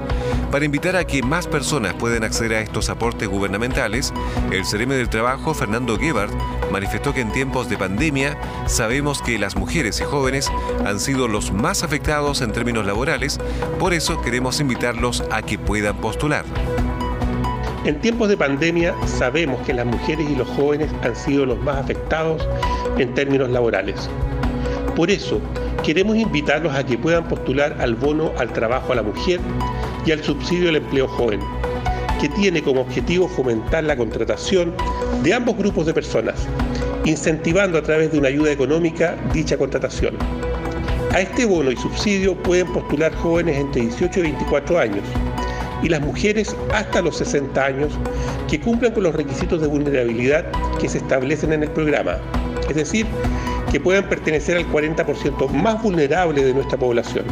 Para 0.51 0.65
invitar 0.65 0.97
a 0.97 1.05
que 1.05 1.23
más 1.23 1.47
personas 1.47 1.95
puedan 1.95 2.25
acceder 2.25 2.55
a 2.55 2.61
estos 2.61 2.91
aportes 2.91 3.29
gubernamentales, 3.29 4.13
el 4.51 4.63
CRM 4.65 4.89
del 4.91 5.09
Trabajo, 5.09 5.55
Fernando 5.55 5.97
Gebhardt, 5.97 6.35
manifestó 6.73 7.15
que 7.15 7.21
en 7.21 7.31
tiempos 7.31 7.69
de 7.69 7.79
pandemia 7.79 8.37
sabemos 8.67 9.23
que 9.23 9.39
las 9.39 9.55
mujeres 9.55 10.01
y 10.01 10.05
jóvenes 10.05 10.51
han 10.85 10.99
sido 10.99 11.29
los 11.29 11.53
más 11.53 11.85
afectados 11.85 12.41
en 12.41 12.51
términos 12.51 12.85
laborales, 12.85 13.39
por 13.79 13.95
eso 13.95 14.21
queremos 14.23 14.59
invitarlos 14.59 15.23
a 15.31 15.43
que 15.43 15.57
puedan 15.57 15.97
postular. 15.99 16.45
En 17.85 18.01
tiempos 18.01 18.29
de 18.29 18.37
pandemia 18.37 18.97
sabemos 19.07 19.65
que 19.65 19.73
las 19.73 19.87
mujeres 19.87 20.29
y 20.29 20.35
los 20.35 20.49
jóvenes 20.49 20.91
han 21.05 21.15
sido 21.15 21.47
los 21.47 21.59
más 21.61 21.77
afectados 21.77 22.47
en 22.99 23.15
términos 23.15 23.51
laborales. 23.51 24.11
Por 24.97 25.13
eso, 25.13 25.41
queremos 25.85 26.17
invitarlos 26.17 26.75
a 26.75 26.85
que 26.85 26.99
puedan 26.99 27.29
postular 27.29 27.77
al 27.81 27.95
bono 27.95 28.33
al 28.37 28.53
trabajo 28.53 28.93
a 28.93 28.97
la 28.97 29.03
mujer 29.03 29.41
y 30.05 30.13
al 30.13 30.23
subsidio 30.23 30.67
del 30.67 30.77
empleo 30.77 31.09
joven, 31.09 31.41
que 32.21 32.29
tiene 32.29 32.63
como 32.63 32.83
objetivo 32.83 33.29
fomentar 33.29 33.85
la 33.85 33.97
contratación 33.97 34.75
de 35.23 35.35
ambos 35.35 35.57
grupos 35.57 35.87
de 35.87 35.95
personas, 35.95 36.47
incentivando 37.05 37.79
a 37.79 37.83
través 37.83 38.13
de 38.13 38.19
una 38.19 38.29
ayuda 38.29 38.53
económica 38.53 39.17
dicha 39.33 39.57
contratación. 39.57 40.17
A 41.13 41.21
este 41.21 41.45
bono 41.45 41.71
y 41.71 41.77
subsidio 41.77 42.41
pueden 42.43 42.73
postular 42.73 43.13
jóvenes 43.17 43.57
entre 43.59 43.83
18 43.83 44.21
y 44.21 44.23
24 44.23 44.79
años 44.79 45.05
y 45.83 45.89
las 45.89 46.01
mujeres 46.01 46.55
hasta 46.73 47.01
los 47.03 47.17
60 47.17 47.65
años 47.65 47.93
que 48.49 48.61
cumplan 48.61 48.93
con 48.93 49.03
los 49.03 49.15
requisitos 49.15 49.61
de 49.61 49.67
vulnerabilidad 49.67 50.45
que 50.79 50.89
se 50.89 50.99
establecen 50.99 51.53
en 51.53 51.63
el 51.65 51.71
programa, 51.71 52.19
es 52.69 52.77
decir, 52.77 53.07
que 53.73 53.81
puedan 53.81 54.09
pertenecer 54.09 54.57
al 54.57 54.67
40% 54.71 55.49
más 55.51 55.83
vulnerable 55.83 56.45
de 56.45 56.55
nuestra 56.55 56.79
población. 56.79 57.25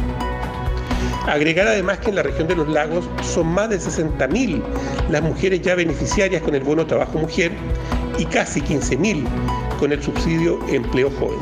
Agregar 1.29 1.67
además 1.67 1.99
que 1.99 2.09
en 2.09 2.15
la 2.15 2.23
región 2.23 2.47
de 2.47 2.55
los 2.55 2.67
lagos 2.67 3.07
son 3.21 3.47
más 3.47 3.69
de 3.69 3.77
60.000 3.77 4.63
las 5.09 5.21
mujeres 5.21 5.61
ya 5.61 5.75
beneficiarias 5.75 6.41
con 6.41 6.55
el 6.55 6.63
bono 6.63 6.87
trabajo 6.87 7.19
mujer 7.19 7.51
y 8.17 8.25
casi 8.25 8.61
15.000 8.61 9.25
con 9.79 9.91
el 9.91 10.01
subsidio 10.01 10.59
empleo 10.69 11.11
joven. 11.11 11.39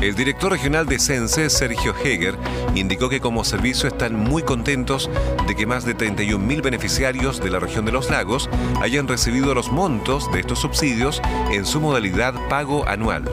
El 0.00 0.14
director 0.14 0.50
regional 0.50 0.86
de 0.86 0.98
Sense, 0.98 1.50
Sergio 1.50 1.94
Heger, 1.94 2.34
indicó 2.74 3.10
que 3.10 3.20
como 3.20 3.44
servicio 3.44 3.86
están 3.86 4.14
muy 4.16 4.42
contentos 4.42 5.10
de 5.46 5.54
que 5.54 5.66
más 5.66 5.84
de 5.84 5.94
31.000 5.94 6.62
beneficiarios 6.62 7.42
de 7.42 7.50
la 7.50 7.58
región 7.58 7.84
de 7.84 7.92
los 7.92 8.08
lagos 8.08 8.48
hayan 8.80 9.06
recibido 9.06 9.54
los 9.54 9.70
montos 9.70 10.32
de 10.32 10.40
estos 10.40 10.60
subsidios 10.60 11.20
en 11.52 11.66
su 11.66 11.82
modalidad 11.82 12.32
pago 12.48 12.88
anual. 12.88 13.24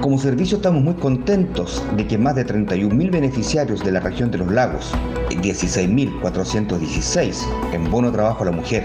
Como 0.00 0.18
servicio 0.18 0.56
estamos 0.58 0.82
muy 0.82 0.94
contentos 0.94 1.84
de 1.96 2.06
que 2.06 2.16
más 2.16 2.36
de 2.36 2.46
31.000 2.46 3.10
beneficiarios 3.10 3.84
de 3.84 3.92
la 3.92 4.00
región 4.00 4.30
de 4.30 4.38
los 4.38 4.50
lagos, 4.50 4.94
16.416 5.30 7.36
en 7.72 7.90
bono 7.90 8.10
trabajo 8.12 8.42
a 8.42 8.46
la 8.46 8.52
mujer 8.52 8.84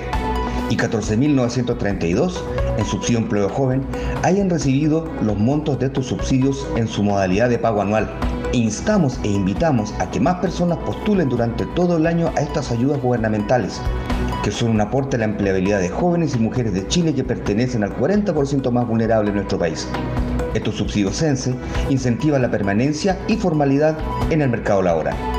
y 0.70 0.78
14.932 0.78 2.34
en 2.78 2.86
subsidio 2.86 3.20
empleo 3.20 3.50
joven 3.50 3.84
hayan 4.24 4.50
recibido 4.50 5.06
los 5.22 5.38
montos 5.38 5.78
de 5.80 5.88
estos 5.88 6.06
subsidios 6.08 6.66
en 6.76 6.88
su 6.88 7.04
modalidad 7.04 7.50
de 7.50 7.60
pago 7.60 7.82
anual. 7.82 8.10
Instamos 8.54 9.20
e 9.24 9.30
invitamos 9.30 9.94
a 10.00 10.10
que 10.10 10.20
más 10.20 10.36
personas 10.36 10.78
postulen 10.80 11.30
durante 11.30 11.66
todo 11.68 11.98
el 11.98 12.08
año 12.08 12.32
a 12.36 12.42
estas 12.42 12.72
ayudas 12.72 13.02
gubernamentales, 13.02 13.80
que 14.44 14.52
son 14.52 14.72
un 14.72 14.82
aporte 14.82 15.16
a 15.16 15.20
la 15.20 15.26
empleabilidad 15.26 15.80
de 15.80 15.90
jóvenes 15.90 16.36
y 16.36 16.40
mujeres 16.40 16.74
de 16.74 16.88
Chile 16.88 17.16
que 17.16 17.24
pertenecen 17.24 17.84
al 17.84 17.96
40% 17.98 18.72
más 18.72 18.88
vulnerable 18.88 19.32
de 19.32 19.38
nuestro 19.38 19.58
país. 19.58 19.88
Estos 20.54 20.76
subsidios 20.76 21.18
CENSE 21.18 21.56
incentivan 21.90 22.42
la 22.42 22.52
permanencia 22.52 23.18
y 23.28 23.38
formalidad 23.38 23.98
en 24.30 24.42
el 24.42 24.50
mercado 24.50 24.82
laboral. 24.82 25.33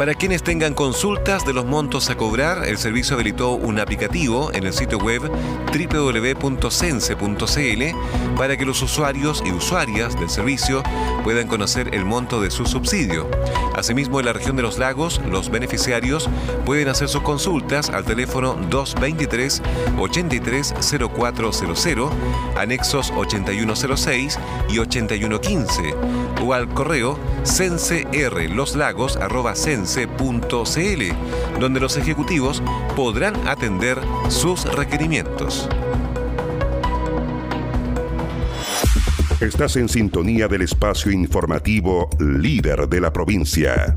Para 0.00 0.14
quienes 0.14 0.42
tengan 0.42 0.72
consultas 0.72 1.44
de 1.44 1.52
los 1.52 1.66
montos 1.66 2.08
a 2.08 2.16
cobrar, 2.16 2.66
el 2.66 2.78
servicio 2.78 3.16
habilitó 3.16 3.50
un 3.50 3.78
aplicativo 3.78 4.50
en 4.54 4.64
el 4.64 4.72
sitio 4.72 4.96
web 4.96 5.30
www.sense.cl 5.74 7.82
para 8.34 8.56
que 8.56 8.64
los 8.64 8.80
usuarios 8.80 9.42
y 9.44 9.52
usuarias 9.52 10.18
del 10.18 10.30
servicio 10.30 10.82
puedan 11.22 11.48
conocer 11.48 11.94
el 11.94 12.06
monto 12.06 12.40
de 12.40 12.50
su 12.50 12.64
subsidio. 12.64 13.28
Asimismo, 13.76 14.20
en 14.20 14.26
la 14.26 14.32
región 14.32 14.56
de 14.56 14.62
los 14.62 14.78
lagos, 14.78 15.20
los 15.28 15.50
beneficiarios 15.50 16.30
pueden 16.64 16.88
hacer 16.88 17.10
sus 17.10 17.20
consultas 17.20 17.90
al 17.90 18.06
teléfono 18.06 18.54
223 18.70 19.60
830400, 19.98 22.10
anexos 22.56 23.12
8106 23.14 24.38
y 24.70 24.78
8115, 24.78 25.94
o 26.42 26.54
al 26.54 26.68
correo 26.68 27.18
sense.r.loslagos.sense 27.42 30.08
donde 31.58 31.80
los 31.80 31.96
ejecutivos 31.96 32.62
podrán 32.96 33.48
atender 33.48 33.98
sus 34.28 34.64
requerimientos. 34.74 35.68
Estás 39.40 39.76
en 39.76 39.88
sintonía 39.88 40.48
del 40.48 40.60
espacio 40.62 41.10
informativo 41.10 42.10
líder 42.18 42.88
de 42.88 43.00
la 43.00 43.10
provincia. 43.10 43.96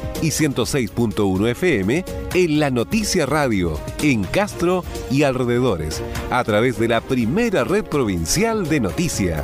y 0.21 0.27
106.1 0.27 1.49
FM 1.49 2.05
en 2.33 2.59
La 2.59 2.69
Noticia 2.69 3.25
Radio, 3.25 3.79
en 4.01 4.23
Castro 4.23 4.83
y 5.09 5.23
alrededores, 5.23 6.01
a 6.29 6.43
través 6.43 6.79
de 6.79 6.87
la 6.87 7.01
primera 7.01 7.63
red 7.63 7.83
provincial 7.83 8.67
de 8.67 8.79
noticias. 8.79 9.43